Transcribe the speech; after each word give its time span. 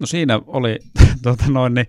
No 0.00 0.06
siinä 0.06 0.40
oli 0.46 0.78
tuota 1.22 1.44
noin, 1.48 1.74
niin 1.74 1.86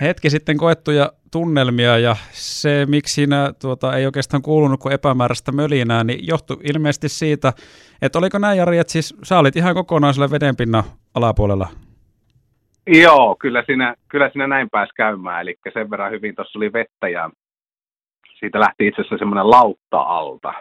hetki 0.00 0.30
sitten 0.30 0.56
koettuja 0.56 1.12
tunnelmia 1.32 1.98
ja 1.98 2.16
se, 2.30 2.86
miksi 2.88 3.14
siinä 3.14 3.52
tuota, 3.60 3.96
ei 3.96 4.06
oikeastaan 4.06 4.42
kuulunut 4.42 4.80
kuin 4.80 4.92
epämääräistä 4.92 5.52
mölinää, 5.52 6.04
niin 6.04 6.26
johtui 6.26 6.56
ilmeisesti 6.64 7.08
siitä, 7.08 7.52
että 8.02 8.18
oliko 8.18 8.38
näin 8.38 8.58
Jari, 8.58 8.78
että 8.78 8.92
siis 8.92 9.16
sä 9.22 9.38
olit 9.38 9.56
ihan 9.56 9.74
kokonaan 9.74 10.14
vedenpinnan 10.30 10.84
alapuolella? 11.14 11.68
Joo, 12.86 13.36
kyllä 13.40 13.62
siinä, 13.66 13.94
kyllä 14.08 14.30
siinä 14.32 14.46
näin 14.46 14.70
pääsi 14.70 14.92
käymään, 14.96 15.40
eli 15.40 15.54
sen 15.72 15.90
verran 15.90 16.12
hyvin 16.12 16.34
tuossa 16.34 16.58
oli 16.58 16.72
vettä 16.72 17.08
ja 17.08 17.30
siitä 18.38 18.60
lähti 18.60 18.86
itse 18.86 19.00
asiassa 19.00 19.18
semmoinen 19.18 19.50
lautta 19.50 19.98
alta, 19.98 20.52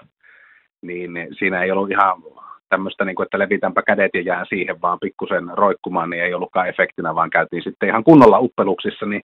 niin 0.81 1.11
siinä 1.39 1.63
ei 1.63 1.71
ollut 1.71 1.91
ihan 1.91 2.21
tämmöistä, 2.69 3.05
niin 3.05 3.15
kuin, 3.15 3.23
että 3.23 3.39
levitänpä 3.39 3.81
kädet 3.81 4.11
ja 4.13 4.21
jää 4.21 4.45
siihen 4.49 4.81
vaan 4.81 4.99
pikkusen 4.99 5.49
roikkumaan, 5.53 6.09
niin 6.09 6.23
ei 6.23 6.33
ollutkaan 6.33 6.69
efektinä, 6.69 7.15
vaan 7.15 7.29
käytiin 7.29 7.63
sitten 7.63 7.89
ihan 7.89 8.03
kunnolla 8.03 8.39
uppeluksissa, 8.39 9.05
niin 9.05 9.21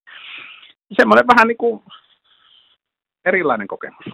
semmoinen 0.92 1.28
vähän 1.28 1.48
niin 1.48 1.58
kuin 1.58 1.84
erilainen 3.26 3.68
kokemus. 3.68 4.06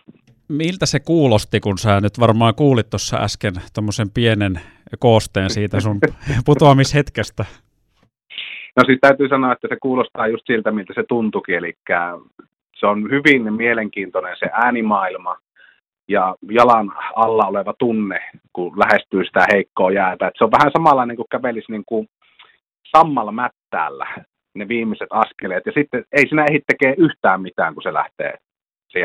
Miltä 0.50 0.86
se 0.86 1.00
kuulosti, 1.00 1.60
kun 1.60 1.78
sä 1.78 2.02
nyt 2.02 2.20
varmaan 2.20 2.56
kuulit 2.56 2.90
tuossa 2.90 3.18
äsken 3.18 3.54
tuommoisen 3.74 4.08
pienen 4.14 4.62
koosteen 5.00 5.50
siitä 5.50 5.80
sun 5.80 6.00
putoamishetkestä? 6.46 7.46
No 8.76 8.84
siis 8.86 9.00
täytyy 9.02 9.30
sanoa, 9.30 9.54
että 9.54 9.68
se 9.68 9.78
kuulostaa 9.82 10.28
just 10.28 10.44
siltä, 10.48 10.72
miltä 10.72 10.94
se 10.96 11.04
tuntuikin, 11.10 11.56
eli 11.56 11.74
se 12.80 12.88
on 12.88 13.12
hyvin 13.12 13.54
mielenkiintoinen 13.54 14.36
se 14.40 14.50
äänimaailma 14.54 15.38
ja 16.08 16.36
jalan 16.52 16.92
alla 17.16 17.48
oleva 17.48 17.74
tunne, 17.80 18.20
kun 18.54 18.80
lähestyy 18.80 19.24
sitä 19.26 19.46
heikkoa 19.54 19.92
jäätä. 19.92 20.28
Et 20.28 20.34
se 20.38 20.44
on 20.44 20.52
vähän 20.52 20.72
samanlainen 20.72 21.16
kuin 21.16 21.32
kävelisi 21.32 21.72
niin 21.72 21.84
kuin 21.86 22.08
sammalla 22.98 23.32
mättäällä 23.32 24.08
ne 24.56 24.68
viimeiset 24.68 25.08
askeleet. 25.10 25.66
Ja 25.66 25.72
sitten 25.72 26.04
ei 26.12 26.30
sinä 26.30 26.46
ehdi 26.50 26.60
tekee 26.68 26.96
yhtään 26.98 27.42
mitään, 27.42 27.74
kun 27.74 27.84
se 27.84 27.94
lähtee 27.94 28.38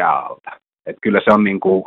alta. 0.05 0.51
Et 0.87 0.97
kyllä 1.03 1.21
se 1.25 1.31
on 1.35 1.45
niin 1.45 1.61
kuin, 1.61 1.85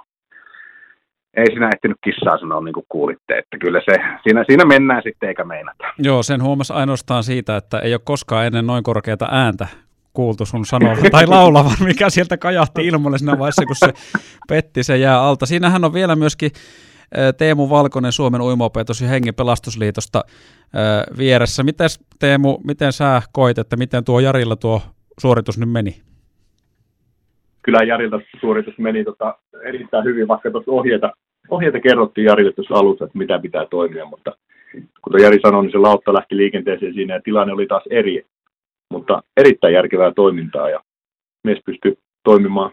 ei 1.34 1.45
sinä 1.45 1.69
ehtinyt 1.75 1.97
kissaa 2.03 2.38
sanoa 2.38 2.62
niin 2.62 2.73
kuin 2.73 2.86
kuulitte, 2.89 3.38
että 3.38 3.58
kyllä 3.58 3.81
se, 3.86 3.94
siinä, 4.23 4.44
siinä 4.47 4.66
mennään 4.66 5.02
sitten 5.03 5.30
eikä 5.30 5.44
meinata. 5.44 5.84
Joo, 5.97 6.23
sen 6.23 6.44
huomasi 6.44 6.73
ainoastaan 6.73 7.23
siitä, 7.23 7.58
että 7.58 7.80
ei 7.80 7.94
ole 7.94 8.02
koskaan 8.03 8.45
ennen 8.45 8.67
noin 8.67 8.84
korkeata 8.84 9.28
ääntä 9.31 9.67
kuultu 10.14 10.46
sun 10.46 10.66
sanovan 10.66 10.98
tai 11.12 11.28
laulavan, 11.28 11.78
mikä 11.84 12.10
sieltä 12.10 12.38
kajahti 12.38 12.88
ilmoille 12.88 13.18
siinä 13.18 13.40
vaiheessa, 13.40 13.66
kun 13.66 13.76
se 13.76 13.94
petti 14.48 14.84
se 14.84 14.98
jää 14.98 15.22
alta. 15.22 15.46
Siinähän 15.46 15.86
on 15.86 15.94
vielä 15.94 16.16
myöskin 16.16 16.52
Teemu 17.38 17.70
Valkonen 17.70 18.12
Suomen 18.12 18.42
uimaopetus- 18.42 19.02
ja 19.02 19.08
hengen 19.08 19.36
pelastusliitosta 19.36 20.24
vieressä. 21.18 21.64
Miten 21.64 21.90
Teemu, 22.20 22.58
miten 22.64 22.94
sä 22.94 23.22
koit, 23.32 23.58
että 23.58 23.78
miten 23.78 24.04
tuo 24.04 24.20
Jarilla 24.20 24.56
tuo 24.56 24.82
suoritus 25.20 25.58
nyt 25.58 25.72
meni? 25.72 26.02
Kyllä 27.62 27.84
Jarilta 27.84 28.20
suoritus 28.40 28.78
meni 28.78 29.04
tota, 29.04 29.38
erittäin 29.66 30.04
hyvin, 30.06 30.28
vaikka 30.28 30.52
tuossa 30.52 30.72
ohjeita, 30.72 31.12
ohjeita 31.50 31.80
kerrottiin 31.80 32.26
Jarille 32.26 32.52
tuossa 32.52 32.74
alussa, 32.76 33.06
että 33.06 33.18
mitä 33.18 33.40
pitää 33.40 33.66
toimia, 33.66 34.06
mutta 34.06 34.32
kuten 35.02 35.22
Jari 35.22 35.40
sanoi, 35.42 35.64
niin 35.64 35.72
se 35.72 35.78
lautta 35.78 36.14
lähti 36.14 36.38
liikenteeseen 36.38 36.94
siinä 36.94 37.14
ja 37.14 37.22
tilanne 37.22 37.54
oli 37.54 37.68
taas 37.68 37.84
eri, 37.90 38.26
mutta 38.92 39.23
erittäin 39.38 39.73
järkevää 39.73 40.12
toimintaa 40.16 40.70
ja 40.70 40.80
mies 41.44 41.59
pystyi 41.66 41.98
toimimaan 42.23 42.72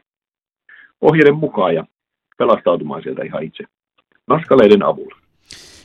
ohjeiden 1.01 1.37
mukaan 1.37 1.75
ja 1.75 1.85
pelastautumaan 2.39 3.03
sieltä 3.03 3.23
ihan 3.23 3.43
itse 3.43 3.65
naskaleiden 4.27 4.83
avulla. 4.83 5.17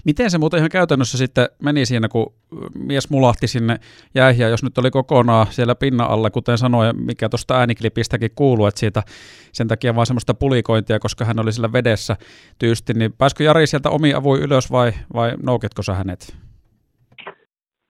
Miten 0.06 0.32
se 0.32 0.38
muuten 0.38 0.58
ihan 0.58 0.70
käytännössä 0.70 1.18
sitten 1.18 1.50
meni 1.64 1.86
siinä, 1.86 2.08
kun 2.08 2.34
mies 2.76 3.10
mulahti 3.10 3.48
sinne 3.48 3.80
jäihin, 4.16 4.44
ja 4.44 4.50
jos 4.50 4.64
nyt 4.64 4.78
oli 4.78 4.92
kokonaan 4.92 5.48
siellä 5.50 5.76
pinnan 5.76 6.10
alla, 6.10 6.30
kuten 6.30 6.58
sanoin, 6.58 7.06
mikä 7.06 7.30
tuosta 7.30 7.58
ääniklipistäkin 7.58 8.32
kuuluu, 8.36 8.66
että 8.66 8.80
siitä 8.80 9.04
sen 9.52 9.67
takia 9.67 9.95
vaan 9.95 10.05
semmoista 10.05 10.34
pulikointia, 10.34 11.00
koska 11.00 11.26
hän 11.26 11.39
oli 11.39 11.54
sillä 11.54 11.73
vedessä 11.73 12.17
tyysti, 12.60 12.94
niin 12.94 13.14
pääskö 13.14 13.44
Jari 13.44 13.67
sieltä 13.67 13.89
omi 13.89 14.14
avuin 14.14 14.42
ylös 14.42 14.72
vai, 14.72 14.92
vai 15.14 15.34
nouketko 15.44 15.84
sä 15.84 15.94
hänet? 15.94 16.36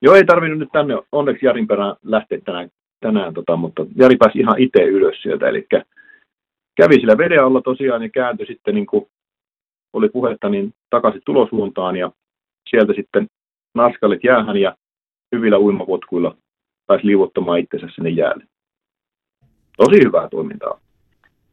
Joo, 0.01 0.15
ei 0.15 0.25
tarvinnut 0.25 0.59
nyt 0.59 0.69
tänne 0.71 0.97
onneksi 1.11 1.45
Jarin 1.45 1.67
perään 1.67 1.95
lähteä 2.03 2.39
tänään, 2.45 2.69
tänään 2.99 3.33
tota, 3.33 3.55
mutta 3.55 3.85
Jari 3.95 4.15
pääsi 4.15 4.39
ihan 4.39 4.59
itse 4.59 4.83
ylös 4.83 5.21
sieltä, 5.21 5.49
eli 5.49 5.67
kävi 6.75 6.93
sillä 6.95 7.17
veden 7.17 7.43
alla 7.43 7.61
tosiaan 7.61 8.03
ja 8.03 8.09
kääntyi 8.09 8.45
sitten 8.45 8.75
niin 8.75 8.85
kuin 8.85 9.05
oli 9.93 10.09
puhetta 10.09 10.49
niin 10.49 10.73
takaisin 10.89 11.21
tulosuuntaan 11.25 11.95
ja 11.95 12.11
sieltä 12.69 12.93
sitten 12.93 13.27
naskalit 13.75 14.23
jäähän 14.23 14.57
ja 14.57 14.75
hyvillä 15.35 15.59
uimapotkuilla 15.59 16.37
pääsi 16.87 17.07
liuottamaan 17.07 17.59
itsensä 17.59 17.87
sinne 17.95 18.09
jäälle. 18.09 18.43
Tosi 19.77 20.03
hyvää 20.05 20.29
toimintaa. 20.29 20.79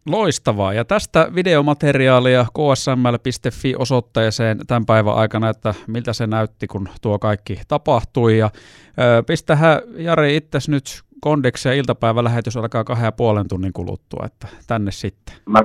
Loistavaa. 0.09 0.73
Ja 0.73 0.85
tästä 0.85 1.29
videomateriaalia 1.35 2.45
ksml.fi 2.45 3.75
osoitteeseen 3.79 4.59
tämän 4.67 4.87
päivän 4.87 5.15
aikana, 5.15 5.49
että 5.49 5.75
miltä 5.87 6.13
se 6.13 6.27
näytti, 6.27 6.67
kun 6.67 6.89
tuo 7.03 7.19
kaikki 7.19 7.61
tapahtui. 7.69 8.39
Ja 8.39 8.51
ö, 8.99 9.23
pistähän 9.23 9.81
Jari 9.97 10.37
itse 10.37 10.59
nyt 10.69 10.85
kondiksi 11.21 11.69
ja 11.69 11.75
iltapäivälähetys 11.75 12.57
alkaa 12.57 12.85
kahden 12.85 13.05
ja 13.05 13.13
puolen 13.13 13.49
tunnin 13.49 13.73
kuluttua, 13.73 14.27
että 14.27 14.49
tänne 14.67 14.91
sitten. 14.91 15.35
Mä, 15.47 15.63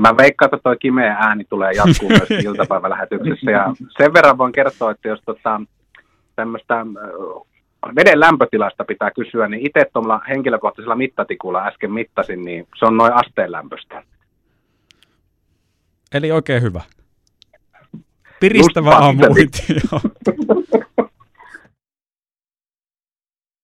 mä 0.00 0.16
veikkaan, 0.16 0.46
että 0.46 0.62
toi 0.62 0.76
kimeä 0.76 1.16
ääni 1.18 1.44
tulee 1.44 1.72
jatkuu 1.72 2.08
myös 2.08 2.30
iltapäivälähetyksessä. 2.44 3.50
Ja 3.50 3.74
sen 3.98 4.14
verran 4.14 4.38
voin 4.38 4.52
kertoa, 4.52 4.90
että 4.90 5.08
jos 5.08 5.20
tota, 5.26 5.60
tämmöistä 6.36 6.86
veden 7.96 8.20
lämpötilasta 8.20 8.84
pitää 8.84 9.10
kysyä, 9.10 9.48
niin 9.48 9.66
itse 9.66 9.90
tuolla 9.92 10.20
henkilökohtaisella 10.28 10.96
mittatikulla 10.96 11.66
äsken 11.66 11.92
mittasin, 11.92 12.44
niin 12.44 12.68
se 12.78 12.86
on 12.86 12.96
noin 12.96 13.12
asteen 13.12 13.52
lämpöstä. 13.52 14.02
Eli 16.14 16.32
oikein 16.32 16.62
hyvä. 16.62 16.80
Piristävä 18.40 18.90
aamu. 18.90 19.22